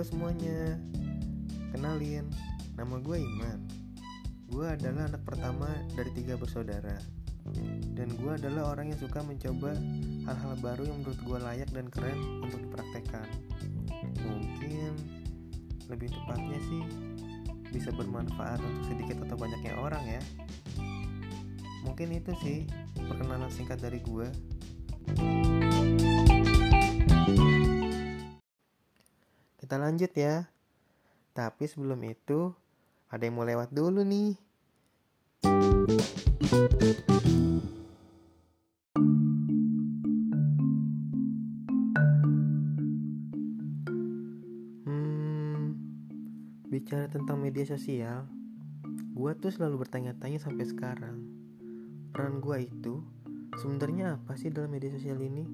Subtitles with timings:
[0.00, 0.80] Halo semuanya,
[1.76, 2.24] kenalin,
[2.72, 3.68] nama gue Iman.
[4.48, 6.96] Gue adalah anak pertama dari tiga bersaudara.
[7.92, 9.76] Dan gue adalah orang yang suka mencoba
[10.24, 13.28] hal-hal baru yang menurut gue layak dan keren untuk dipraktekkan.
[14.24, 14.96] Mungkin
[15.92, 16.82] lebih tepatnya sih
[17.68, 20.22] bisa bermanfaat untuk sedikit atau banyaknya orang ya.
[21.84, 22.64] Mungkin itu sih
[23.04, 24.32] perkenalan singkat dari gue.
[29.70, 30.50] Kita lanjut ya.
[31.30, 32.50] Tapi sebelum itu,
[33.06, 34.34] ada yang mau lewat dulu nih.
[44.82, 45.78] Hmm,
[46.66, 48.26] bicara tentang media sosial,
[48.90, 51.22] gue tuh selalu bertanya-tanya sampai sekarang.
[52.10, 53.06] Peran gue itu
[53.54, 55.46] sebenarnya apa sih dalam media sosial ini?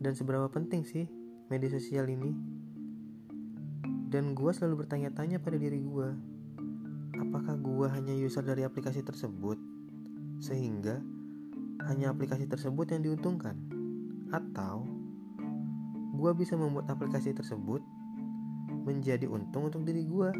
[0.00, 1.04] Dan seberapa penting sih
[1.52, 2.61] media sosial ini?
[4.12, 6.08] Dan gue selalu bertanya-tanya pada diri gue,
[7.16, 9.56] apakah gue hanya user dari aplikasi tersebut,
[10.36, 11.00] sehingga
[11.88, 13.56] hanya aplikasi tersebut yang diuntungkan,
[14.28, 14.84] atau
[16.12, 17.80] gue bisa membuat aplikasi tersebut
[18.84, 20.30] menjadi untung untuk diri gue.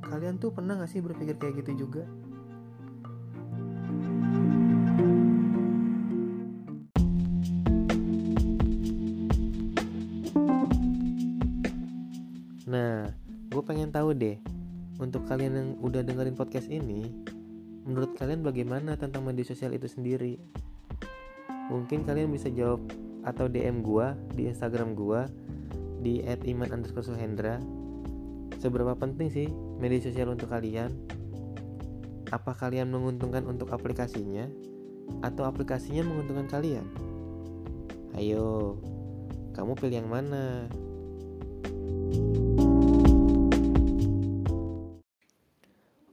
[0.00, 2.08] Kalian tuh pernah gak sih berpikir kayak gitu juga?
[12.66, 13.06] Nah,
[13.46, 14.42] gue pengen tahu deh,
[14.98, 17.06] untuk kalian yang udah dengerin podcast ini,
[17.86, 20.34] menurut kalian bagaimana tentang media sosial itu sendiri?
[21.70, 22.82] Mungkin kalian bisa jawab
[23.22, 25.20] atau DM gue di Instagram gue
[26.02, 27.62] di @iman_suhendra.
[28.58, 29.46] Seberapa penting sih
[29.78, 30.90] media sosial untuk kalian?
[32.34, 34.50] Apa kalian menguntungkan untuk aplikasinya
[35.22, 36.86] atau aplikasinya menguntungkan kalian?
[38.18, 38.74] Ayo,
[39.54, 40.66] kamu pilih yang mana?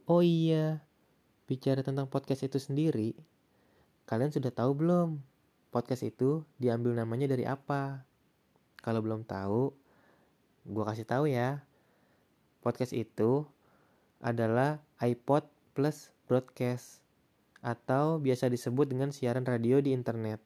[0.04, 0.84] Oh iya,
[1.48, 3.16] bicara tentang podcast itu sendiri,
[4.04, 5.16] kalian sudah tahu belum?
[5.72, 8.04] Podcast itu diambil namanya dari apa?
[8.84, 9.72] Kalau belum tahu,
[10.68, 11.64] gue kasih tahu ya.
[12.60, 13.48] Podcast itu
[14.20, 17.00] adalah iPod plus broadcast
[17.64, 20.44] atau biasa disebut dengan siaran radio di internet.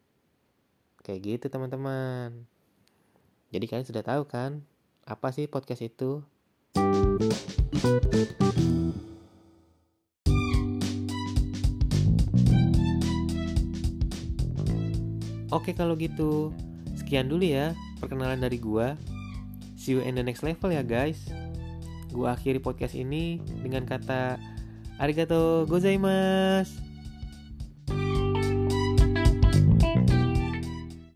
[1.02, 2.46] Kayak gitu teman-teman.
[3.50, 4.62] Jadi kalian sudah tahu kan
[5.10, 6.22] apa sih podcast itu?
[15.52, 16.52] Oke kalau gitu,
[16.96, 17.72] sekian dulu ya
[18.04, 19.00] perkenalan dari gua.
[19.78, 21.30] See you in the next level ya guys.
[22.12, 24.40] Gua akhiri podcast ini dengan kata
[24.98, 26.87] arigato gozaimasu.